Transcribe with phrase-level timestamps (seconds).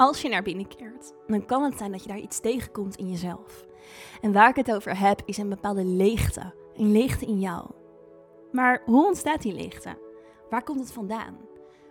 [0.00, 3.10] Als je naar binnen keert, dan kan het zijn dat je daar iets tegenkomt in
[3.10, 3.66] jezelf.
[4.20, 6.54] En waar ik het over heb, is een bepaalde leegte.
[6.74, 7.66] Een leegte in jou.
[8.52, 9.98] Maar hoe ontstaat die leegte?
[10.50, 11.36] Waar komt het vandaan?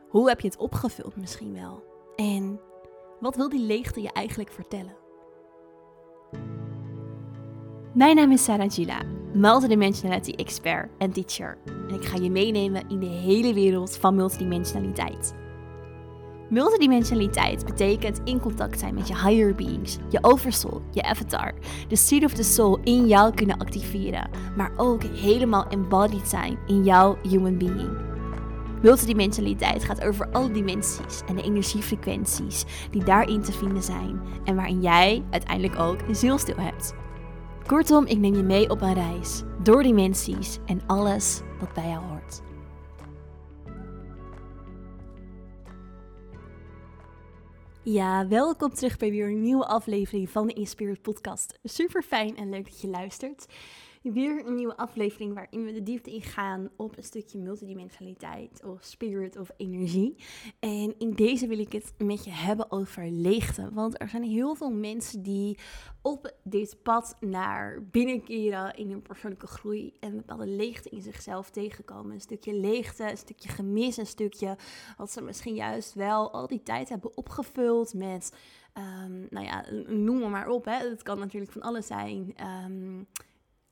[0.10, 1.84] Hoe heb je het opgevuld misschien wel?
[2.16, 2.60] En
[3.20, 4.96] wat wil die leegte je eigenlijk vertellen?
[7.94, 9.02] Mijn naam is Sarah Gila,
[9.34, 11.58] multidimensionality expert en teacher.
[11.66, 15.34] En ik ga je meenemen in de hele wereld van multidimensionaliteit.
[16.50, 21.54] Multidimensionaliteit betekent in contact zijn met je higher beings, je oversoul, je avatar,
[21.88, 26.84] de seed of the soul in jou kunnen activeren, maar ook helemaal embodied zijn in
[26.84, 27.98] jouw human being.
[28.82, 34.82] Multidimensionaliteit gaat over alle dimensies en de energiefrequenties die daarin te vinden zijn en waarin
[34.82, 36.94] jij uiteindelijk ook een zielstil hebt.
[37.66, 42.04] Kortom, ik neem je mee op een reis door dimensies en alles wat bij jou
[42.06, 42.49] hoort.
[47.92, 51.60] Ja, welkom terug bij weer een nieuwe aflevering van de Inspired Podcast.
[51.64, 53.46] Super fijn en leuk dat je luistert.
[54.02, 59.38] Weer een nieuwe aflevering waarin we de diepte ingaan op een stukje multidimensionaliteit of spirit
[59.38, 60.16] of energie.
[60.60, 63.70] En in deze wil ik het met je hebben over leegte.
[63.74, 65.58] Want er zijn heel veel mensen die
[66.02, 72.14] op dit pad naar binnenkeren in hun persoonlijke groei en bepaalde leegte in zichzelf tegenkomen.
[72.14, 74.58] Een stukje leegte, een stukje gemis, een stukje
[74.98, 78.36] wat ze misschien juist wel al die tijd hebben opgevuld met,
[78.78, 80.66] um, nou ja, noem maar op.
[80.66, 82.36] Het kan natuurlijk van alles zijn.
[82.66, 83.08] Um,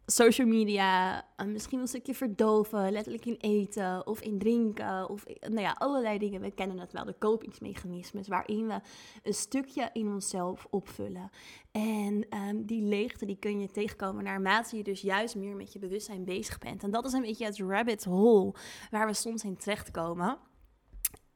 [0.09, 5.61] social media, uh, misschien een stukje verdoven, letterlijk in eten of in drinken of nou
[5.61, 6.41] ja, allerlei dingen.
[6.41, 8.80] We kennen het wel, de kopingsmechanismes waarin we
[9.23, 11.30] een stukje in onszelf opvullen.
[11.72, 15.80] En um, die leegte die kun je tegenkomen naarmate je dus juist meer met je
[15.80, 16.83] bewustzijn bezig bent.
[16.83, 18.53] En dat is een beetje het rabbit hole
[18.92, 20.38] waar we soms in terechtkomen.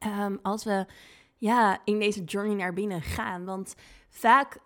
[0.06, 0.86] Um, als we
[1.36, 3.44] ja, in deze journey naar binnen gaan.
[3.44, 3.74] Want
[4.08, 4.58] vaak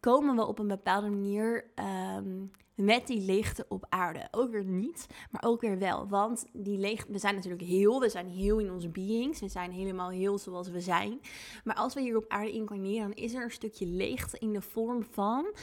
[0.00, 1.70] komen we op een bepaalde manier
[2.16, 2.50] um,
[2.84, 4.28] met die leegte op aarde.
[4.30, 6.08] Ook weer niet, maar ook weer wel.
[6.08, 9.40] Want die leegte, we zijn natuurlijk heel, we zijn heel in onze beings.
[9.40, 11.20] We zijn helemaal heel zoals we zijn.
[11.64, 14.62] Maar als we hier op aarde incarneren, dan is er een stukje leegte in de
[14.62, 15.54] vorm van...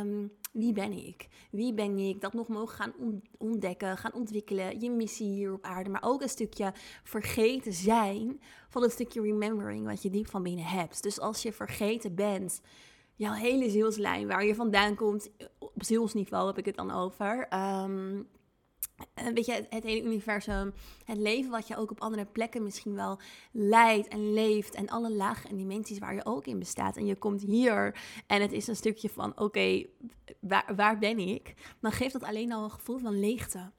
[0.00, 1.28] Um, wie ben ik?
[1.50, 2.20] Wie ben ik?
[2.20, 2.92] Dat nog mogen gaan
[3.38, 4.80] ontdekken, gaan ontwikkelen.
[4.80, 5.90] Je missie hier op aarde.
[5.90, 6.72] Maar ook een stukje
[7.02, 11.02] vergeten zijn van het stukje remembering wat je diep van binnen hebt.
[11.02, 12.60] Dus als je vergeten bent
[13.20, 17.48] jouw hele zielslijn, waar je vandaan komt, op zielsniveau heb ik het dan over.
[19.34, 20.72] Weet je, het, hele universum,
[21.04, 23.18] het leven wat je ook op andere plekken misschien wel
[23.52, 24.74] leidt en leeft.
[24.74, 26.96] En alle lagen en dimensies waar je ook in bestaat.
[26.96, 29.84] En je komt hier en het is een stukje van, oké,
[30.40, 31.54] waar, waar ben ik?
[31.80, 33.70] Dan geeft dat alleen al een gevoel van leegte.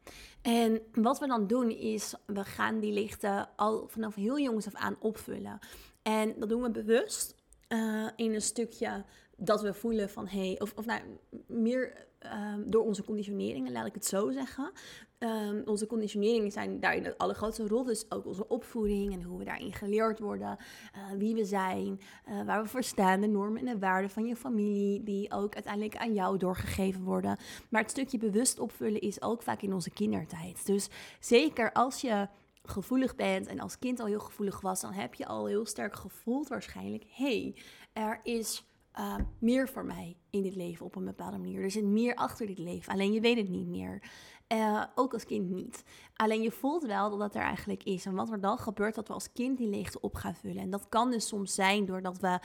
[0.42, 4.76] En wat we dan doen is, we gaan die leegte al vanaf heel jongs af
[4.76, 5.60] aan opvullen.
[6.02, 7.40] En dat doen we bewust.
[7.70, 9.06] Uh, in een stukje
[9.44, 11.02] dat we voelen van hé, hey, of, of nou,
[11.48, 14.72] meer um, door onze conditioneringen, laat ik het zo zeggen.
[15.20, 17.84] Um, onze conditioneringen zijn daarin de allergrootste rol.
[17.84, 20.58] Dus ook onze opvoeding en hoe we daarin geleerd worden.
[20.96, 22.00] Uh, wie we zijn,
[22.30, 25.04] uh, waar we voor staan, de normen en de waarden van je familie.
[25.04, 27.38] Die ook uiteindelijk aan jou doorgegeven worden.
[27.70, 30.66] Maar het stukje bewust opvullen is ook vaak in onze kindertijd.
[30.66, 32.28] Dus zeker als je
[32.64, 35.96] gevoelig bent en als kind al heel gevoelig was, dan heb je al heel sterk
[35.96, 37.56] gevoeld waarschijnlijk: hé, hey,
[37.94, 38.66] er is
[39.00, 41.64] uh, meer voor mij in dit leven op een bepaalde manier.
[41.64, 44.04] Er zit meer achter dit leven, alleen je weet het niet meer.
[44.48, 45.84] Uh, ook als kind niet.
[46.16, 48.06] Alleen je voelt wel dat dat er eigenlijk is.
[48.06, 50.62] En wat er dan gebeurt, dat we als kind die leegte op gaan vullen.
[50.62, 52.40] En dat kan dus soms zijn doordat we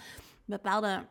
[0.45, 1.07] bepaalde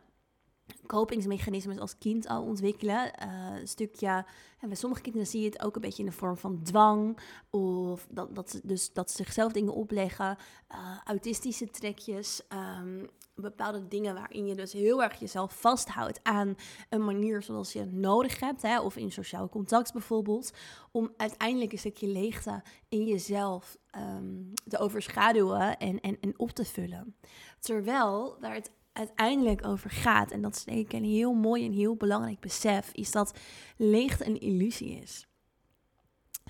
[0.85, 3.11] kopingsmechanismes als kind al ontwikkelen.
[3.23, 4.25] Uh, een stukje,
[4.59, 7.19] en bij sommige kinderen zie je het ook een beetje in de vorm van dwang.
[7.49, 10.37] Of dat, dat, ze, dus, dat ze zichzelf dingen opleggen.
[10.71, 12.41] Uh, autistische trekjes.
[12.79, 16.55] Um, bepaalde dingen waarin je dus heel erg jezelf vasthoudt aan
[16.89, 20.53] een manier zoals je nodig hebt, hè, of in sociaal contact bijvoorbeeld,
[20.91, 26.65] om uiteindelijk een stukje leegte in jezelf um, te overschaduwen en, en, en op te
[26.65, 27.15] vullen.
[27.59, 31.71] Terwijl waar het uiteindelijk over gaat, en dat is denk ik een heel mooi en
[31.71, 33.39] heel belangrijk besef, is dat
[33.77, 35.27] leegte een illusie is.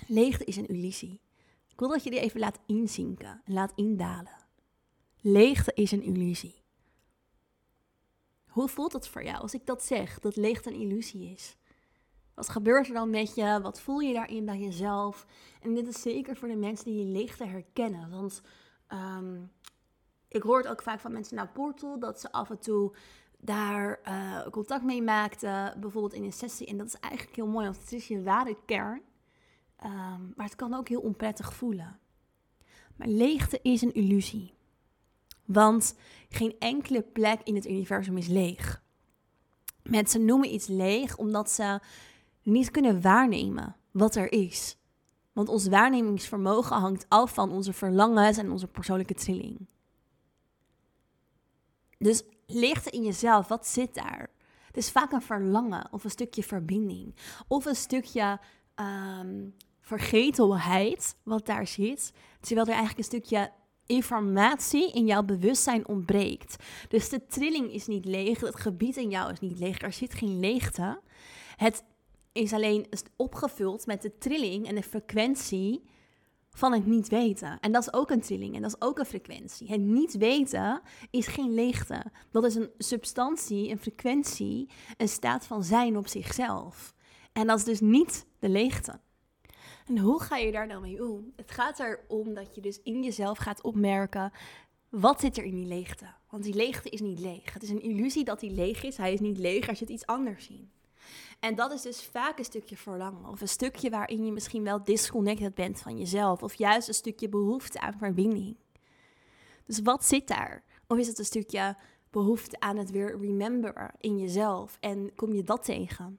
[0.06, 1.20] Leegte is een illusie.
[1.68, 4.44] Ik wil dat je die even laat inzinken en laat indalen.
[5.20, 6.62] Leegte is een illusie.
[8.46, 11.56] Hoe voelt het voor jou als ik dat zeg, dat leegte een illusie is?
[12.34, 13.58] Wat gebeurt er dan met je?
[13.62, 15.26] Wat voel je daarin bij jezelf?
[15.60, 18.10] En dit is zeker voor de mensen die je leegte herkennen.
[18.10, 18.42] Want
[18.92, 19.50] um,
[20.36, 22.94] ik hoor het ook vaak van mensen naar Portal dat ze af en toe
[23.38, 26.66] daar uh, contact mee maakten, bijvoorbeeld in een sessie.
[26.66, 29.00] En dat is eigenlijk heel mooi, want het is je ware kern.
[29.84, 31.98] Um, maar het kan ook heel onprettig voelen.
[32.96, 34.54] Maar leegte is een illusie.
[35.44, 35.96] Want
[36.28, 38.82] geen enkele plek in het universum is leeg.
[39.82, 41.80] Mensen noemen iets leeg omdat ze
[42.42, 44.78] niet kunnen waarnemen wat er is.
[45.32, 49.66] Want ons waarnemingsvermogen hangt af van onze verlangens en onze persoonlijke trilling.
[51.98, 54.30] Dus leegte in jezelf, wat zit daar?
[54.66, 57.14] Het is vaak een verlangen of een stukje verbinding.
[57.48, 58.40] Of een stukje
[58.74, 62.12] um, vergetelheid wat daar zit.
[62.40, 63.50] Terwijl er eigenlijk een stukje
[63.86, 66.56] informatie in jouw bewustzijn ontbreekt.
[66.88, 70.14] Dus de trilling is niet leeg, het gebied in jou is niet leeg, er zit
[70.14, 71.00] geen leegte.
[71.56, 71.84] Het
[72.32, 75.82] is alleen opgevuld met de trilling en de frequentie
[76.56, 77.58] van het niet weten.
[77.60, 79.68] En dat is ook een trilling en dat is ook een frequentie.
[79.68, 80.80] Het niet weten
[81.10, 82.04] is geen leegte.
[82.30, 86.94] Dat is een substantie, een frequentie, een staat van zijn op zichzelf.
[87.32, 89.00] En dat is dus niet de leegte.
[89.86, 91.32] En hoe ga je daar nou mee om?
[91.36, 94.32] Het gaat erom dat je dus in jezelf gaat opmerken,
[94.88, 96.06] wat zit er in die leegte?
[96.30, 97.52] Want die leegte is niet leeg.
[97.52, 98.96] Het is een illusie dat die leeg is.
[98.96, 100.75] Hij is niet leeg als je het iets anders ziet.
[101.40, 103.28] En dat is dus vaak een stukje verlangen.
[103.28, 106.42] Of een stukje waarin je misschien wel disconnected bent van jezelf.
[106.42, 108.56] Of juist een stukje behoefte aan verbinding.
[109.64, 110.64] Dus wat zit daar?
[110.86, 111.76] Of is het een stukje
[112.10, 114.76] behoefte aan het weer rememberen in jezelf?
[114.80, 116.18] En kom je dat tegen?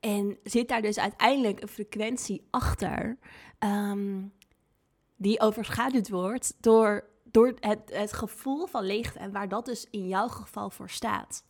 [0.00, 3.18] En zit daar dus uiteindelijk een frequentie achter
[3.58, 4.32] um,
[5.16, 10.08] die overschaduwd wordt door, door het, het gevoel van leegte en waar dat dus in
[10.08, 11.44] jouw geval voor staat.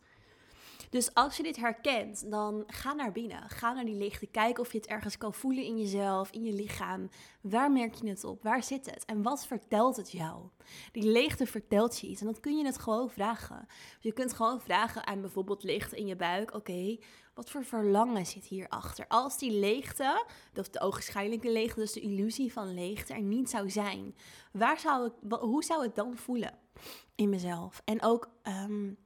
[0.93, 3.49] Dus als je dit herkent, dan ga naar binnen.
[3.49, 4.25] Ga naar die leegte.
[4.25, 7.09] Kijk of je het ergens kan voelen in jezelf, in je lichaam.
[7.41, 8.43] Waar merk je het op?
[8.43, 9.05] Waar zit het?
[9.05, 10.41] En wat vertelt het jou?
[10.91, 12.19] Die leegte vertelt je iets.
[12.21, 13.67] En dan kun je het gewoon vragen.
[13.99, 16.53] Je kunt gewoon vragen aan bijvoorbeeld leegte in je buik.
[16.53, 16.97] Oké,
[17.33, 19.07] wat voor verlangen zit hierachter?
[19.07, 20.25] Als die leegte,
[20.55, 24.15] of de ogenschijnlijke leegte, dus de illusie van leegte, er niet zou zijn,
[24.51, 26.59] waar zou ik, hoe zou het dan voelen
[27.15, 27.81] in mezelf?
[27.85, 28.29] En ook.
[28.43, 29.02] Um,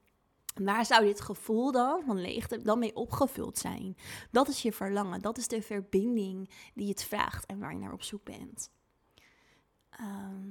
[0.59, 3.97] Waar zou dit gevoel dan van leegte dan mee opgevuld zijn?
[4.31, 7.93] Dat is je verlangen, dat is de verbinding die het vraagt en waar je naar
[7.93, 8.71] op zoek bent.
[9.89, 10.49] Ehm,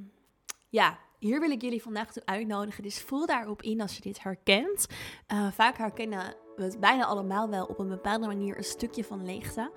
[0.68, 2.82] ja, hier wil ik jullie vandaag toe uitnodigen.
[2.82, 4.86] Dus voel daarop in als je dit herkent.
[5.32, 9.24] Uh, vaak herkennen we het bijna allemaal wel op een bepaalde manier een stukje van
[9.24, 9.72] leegte.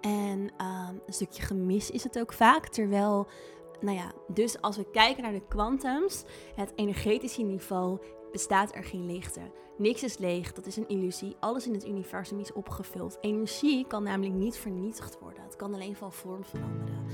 [0.00, 2.68] En ehm, een stukje gemis is het ook vaak.
[2.68, 3.28] Terwijl,
[3.80, 6.24] nou ja, dus als we kijken naar de kwantums,
[6.54, 7.98] het energetische niveau,
[8.32, 9.40] bestaat er geen leegte.
[9.76, 11.36] Niks is leeg, dat is een illusie.
[11.40, 13.18] Alles in het universum is opgevuld.
[13.20, 15.42] Energie kan namelijk niet vernietigd worden.
[15.42, 17.04] Het kan alleen van vorm veranderen.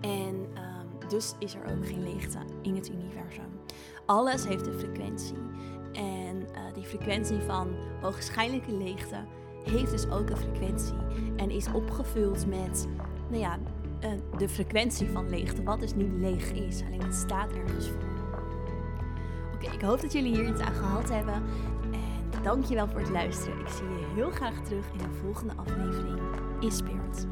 [0.00, 3.60] En ehm, dus is er ook geen leegte in het universum.
[4.06, 5.36] Alles heeft een frequentie.
[5.92, 9.24] En uh, die frequentie van hoogschijnlijke leegte
[9.64, 10.96] heeft dus ook een frequentie.
[11.36, 12.88] En is opgevuld met,
[13.28, 13.58] nou ja,
[14.04, 15.62] uh, de frequentie van leegte.
[15.62, 18.08] Wat dus niet leeg is, alleen het staat ergens voor.
[19.54, 21.42] Oké, ik hoop dat jullie hier iets aan gehad hebben.
[22.42, 23.60] Dankjewel voor het luisteren.
[23.60, 26.20] Ik zie je heel graag terug in de volgende aflevering
[26.60, 27.26] in Spirit.